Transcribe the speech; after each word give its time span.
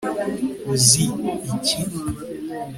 uzi 0.73 1.05
iki 1.53 1.77